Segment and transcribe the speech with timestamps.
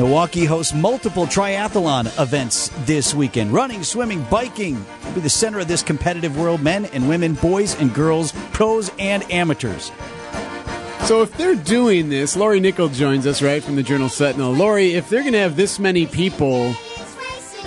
[0.00, 3.52] Milwaukee hosts multiple triathlon events this weekend.
[3.52, 6.62] Running, swimming, biking will be the center of this competitive world.
[6.62, 9.92] Men and women, boys and girls, pros and amateurs.
[11.02, 14.52] So if they're doing this, Lori Nickel joins us right from the Journal Sentinel.
[14.52, 16.74] Lori, if they're going to have this many people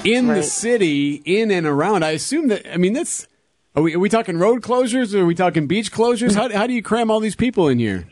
[0.04, 0.38] in right.
[0.38, 2.66] the city, in and around, I assume that.
[2.74, 3.28] I mean, that's.
[3.76, 5.14] Are we, are we talking road closures?
[5.14, 6.34] Or are we talking beach closures?
[6.34, 8.08] How, how do you cram all these people in here?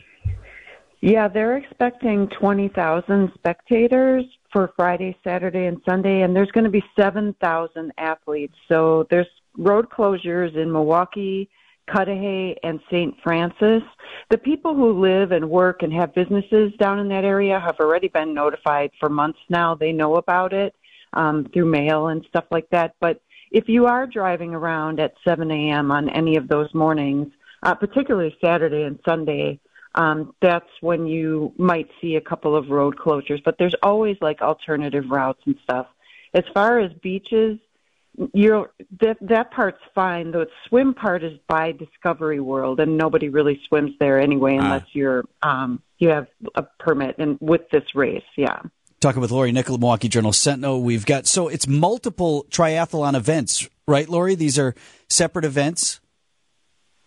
[1.02, 6.84] Yeah, they're expecting 20,000 spectators for Friday, Saturday, and Sunday, and there's going to be
[6.96, 8.54] 7,000 athletes.
[8.68, 9.26] So there's
[9.58, 11.50] road closures in Milwaukee,
[11.92, 13.16] Cudahy, and St.
[13.20, 13.82] Francis.
[14.30, 18.06] The people who live and work and have businesses down in that area have already
[18.06, 19.74] been notified for months now.
[19.74, 20.72] They know about it
[21.14, 22.94] um, through mail and stuff like that.
[23.00, 25.90] But if you are driving around at 7 a.m.
[25.90, 27.26] on any of those mornings,
[27.64, 29.58] uh, particularly Saturday and Sunday,
[29.94, 33.42] um, that's when you might see a couple of road closures.
[33.44, 35.86] But there's always like alternative routes and stuff.
[36.34, 37.58] As far as beaches,
[38.34, 38.70] you're
[39.00, 40.32] that that part's fine.
[40.32, 44.64] The swim part is by Discovery World, and nobody really swims there anyway ah.
[44.64, 47.16] unless you're um, you have a permit.
[47.18, 48.60] And with this race, yeah.
[49.00, 50.82] Talking with Lori Nickel, Milwaukee Journal Sentinel.
[50.82, 54.34] We've got so it's multiple triathlon events, right, Lori?
[54.34, 54.74] These are
[55.08, 56.00] separate events.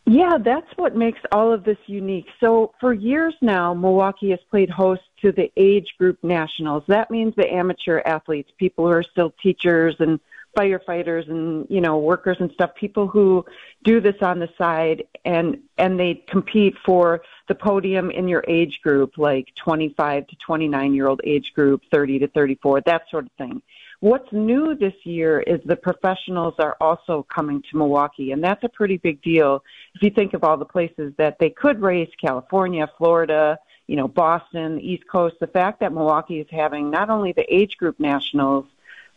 [0.08, 2.28] Yeah, that's what makes all of this unique.
[2.39, 6.84] So for years now, Milwaukee has played host to the age group nationals.
[6.88, 10.20] That means the amateur athletes, people who are still teachers and
[10.56, 13.45] firefighters and you know workers and stuff people who
[13.84, 18.80] do this on the side and and they compete for the podium in your age
[18.81, 23.31] group like 25 to 29 year old age group 30 to 34 that sort of
[23.34, 23.62] thing
[24.06, 28.70] what's new this year is the professionals are also coming to Milwaukee and that's a
[28.70, 29.64] pretty big deal
[29.95, 33.57] if you think of all the places that they could race California Florida
[33.88, 37.46] you know Boston the East Coast the fact that Milwaukee is having not only the
[37.53, 38.66] age group nationals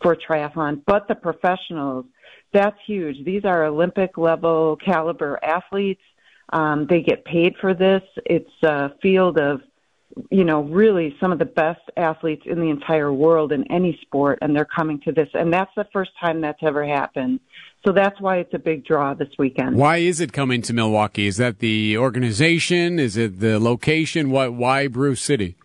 [0.00, 2.06] for triathlon, but the professionals.
[2.52, 3.24] That's huge.
[3.24, 6.02] These are Olympic level caliber athletes.
[6.50, 8.02] Um, they get paid for this.
[8.24, 9.60] It's a field of,
[10.30, 14.38] you know, really some of the best athletes in the entire world in any sport,
[14.42, 15.28] and they're coming to this.
[15.34, 17.40] And that's the first time that's ever happened.
[17.86, 19.76] So that's why it's a big draw this weekend.
[19.76, 21.26] Why is it coming to Milwaukee?
[21.26, 22.98] Is that the organization?
[22.98, 24.30] Is it the location?
[24.30, 25.56] Why, why Brew City?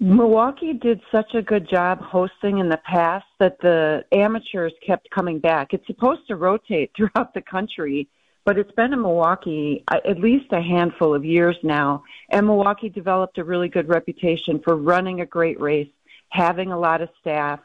[0.00, 5.40] Milwaukee did such a good job hosting in the past that the amateurs kept coming
[5.40, 5.72] back.
[5.72, 8.08] It's supposed to rotate throughout the country,
[8.48, 12.02] but it's been in Milwaukee uh, at least a handful of years now.
[12.30, 15.90] And Milwaukee developed a really good reputation for running a great race,
[16.30, 17.60] having a lot of staff,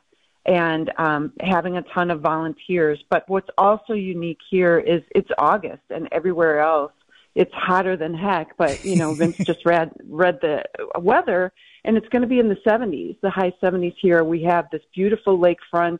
[0.45, 3.01] and um, having a ton of volunteers.
[3.09, 6.91] But what's also unique here is it's August, and everywhere else
[7.33, 8.57] it's hotter than heck.
[8.57, 10.65] But you know, Vince just read read the
[11.00, 11.53] weather
[11.85, 14.25] and it's going to be in the 70s, the high 70s here.
[14.25, 16.00] We have this beautiful lakefront.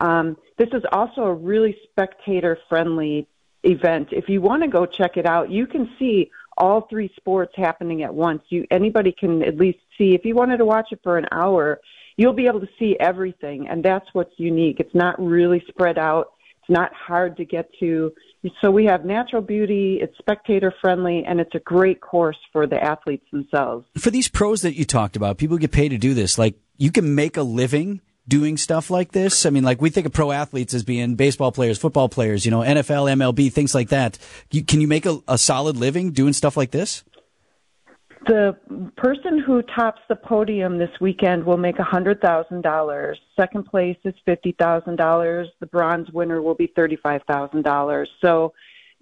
[0.00, 3.28] Um, this is also a really spectator friendly
[3.64, 4.08] event.
[4.12, 8.02] If you want to go check it out, you can see all three sports happening
[8.02, 8.42] at once.
[8.48, 10.14] You anybody can at least see.
[10.14, 11.80] If you wanted to watch it for an hour,
[12.16, 14.78] you'll be able to see everything, and that's what's unique.
[14.80, 16.28] It's not really spread out.
[16.60, 18.12] It's not hard to get to.
[18.60, 22.82] So we have natural beauty, it's spectator friendly, and it's a great course for the
[22.82, 23.86] athletes themselves.
[23.96, 26.38] For these pros that you talked about, people get paid to do this.
[26.38, 29.46] Like you can make a living doing stuff like this?
[29.46, 32.50] I mean, like we think of pro athletes as being baseball players, football players, you
[32.50, 34.18] know, NFL, MLB, things like that.
[34.50, 37.04] You, can you make a, a solid living doing stuff like this?
[38.26, 38.56] The
[38.96, 43.14] person who tops the podium this weekend will make a $100,000.
[43.38, 45.46] Second place is $50,000.
[45.60, 48.06] The bronze winner will be $35,000.
[48.22, 48.54] So,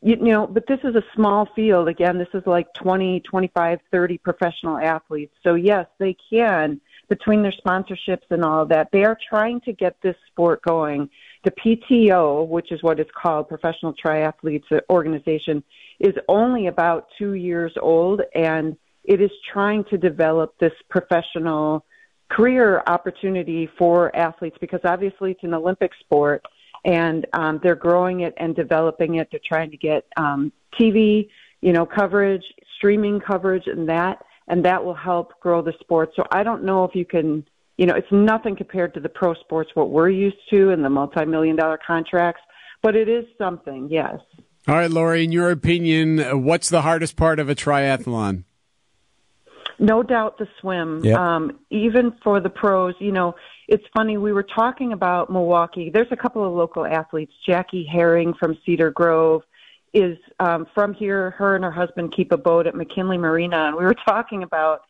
[0.02, 1.86] you, you know, but this is a small field.
[1.86, 5.34] Again, this is like 20, 25, 30 professional athletes.
[5.44, 6.80] So, yes, they can,
[7.12, 11.10] between their sponsorships and all of that, they are trying to get this sport going.
[11.44, 15.62] The PTO, which is what it's called, Professional Triathletes Organization,
[16.00, 21.84] is only about two years old and it is trying to develop this professional
[22.30, 26.42] career opportunity for athletes because obviously it's an Olympic sport
[26.86, 29.28] and um, they're growing it and developing it.
[29.30, 30.50] They're trying to get um,
[30.80, 31.28] TV,
[31.60, 32.44] you know, coverage,
[32.78, 36.10] streaming coverage, and that, and that will help grow the sport.
[36.16, 37.46] So I don't know if you can,
[37.76, 40.90] you know, it's nothing compared to the pro sports what we're used to and the
[40.90, 42.42] multi-million dollar contracts,
[42.82, 44.18] but it is something, yes.
[44.68, 48.44] All right, Lori, in your opinion, what's the hardest part of a triathlon?
[49.78, 51.04] No doubt the swim.
[51.04, 51.18] Yep.
[51.18, 53.34] Um, even for the pros, you know,
[53.66, 54.16] it's funny.
[54.16, 55.90] We were talking about Milwaukee.
[55.92, 57.32] There's a couple of local athletes.
[57.44, 59.42] Jackie Hering from Cedar Grove
[59.92, 61.30] is um, from here.
[61.32, 64.82] Her and her husband keep a boat at McKinley Marina, and we were talking about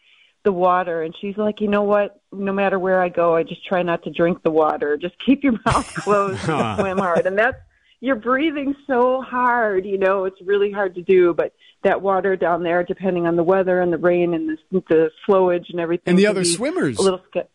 [0.45, 2.21] the water and she's like you know what?
[2.33, 4.97] No matter where i go i just try not to drink the water.
[4.97, 7.27] Just keep your mouth closed and swim hard.
[7.27, 7.59] And that's
[8.01, 11.55] you're breathing so hard you know it's really hard to do but
[11.85, 15.71] that water down there depending on the weather and the rain and the, the flowage
[15.71, 17.47] and everything and the other swimmers a little sca-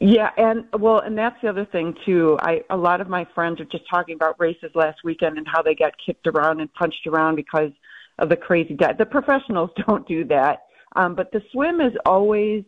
[0.00, 3.60] yeah and well and that's the other thing too i a lot of my friends
[3.60, 7.06] are just talking about races last weekend and how they got kicked around and punched
[7.06, 7.70] around because
[8.18, 10.64] of the crazy dive the professionals don't do that
[10.96, 12.64] um, but the swim is always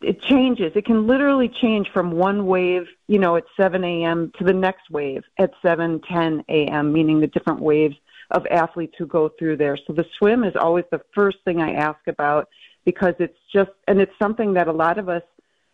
[0.00, 0.72] it changes.
[0.76, 4.32] It can literally change from one wave, you know, at 7 a.m.
[4.38, 7.96] to the next wave at 7, 10 a.m., meaning the different waves
[8.30, 9.76] of athletes who go through there.
[9.86, 12.48] So the swim is always the first thing I ask about
[12.84, 15.22] because it's just, and it's something that a lot of us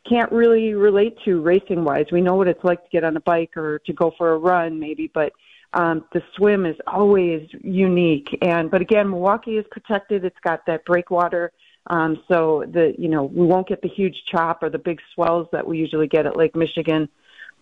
[0.08, 2.06] can't really relate to racing wise.
[2.12, 4.38] We know what it's like to get on a bike or to go for a
[4.38, 5.32] run maybe, but
[5.72, 8.28] um, the swim is always unique.
[8.42, 10.24] And, but again, Milwaukee is protected.
[10.24, 11.52] It's got that breakwater
[11.88, 15.46] um, so the you know we won't get the huge chop or the big swells
[15.52, 17.08] that we usually get at Lake Michigan,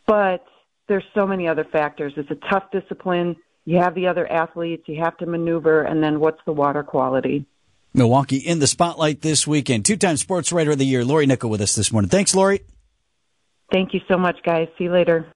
[0.06, 0.44] but
[0.88, 2.12] there's so many other factors.
[2.16, 3.36] It's a tough discipline.
[3.64, 4.84] You have the other athletes.
[4.86, 7.46] You have to maneuver, and then what's the water quality?
[7.94, 9.84] Milwaukee in the spotlight this weekend.
[9.84, 12.08] Two-time Sports Writer of the Year, Lori Nickel, with us this morning.
[12.08, 12.60] Thanks, Lori.
[13.72, 14.68] Thank you so much, guys.
[14.76, 15.26] See you later.